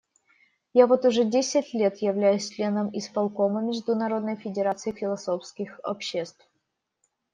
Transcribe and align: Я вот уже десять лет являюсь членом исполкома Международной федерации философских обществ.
Я 0.73 0.87
вот 0.87 1.05
уже 1.05 1.25
десять 1.25 1.75
лет 1.75 1.97
являюсь 2.01 2.49
членом 2.49 2.89
исполкома 2.91 3.61
Международной 3.61 4.35
федерации 4.35 4.93
философских 4.93 5.79
обществ. 5.83 6.49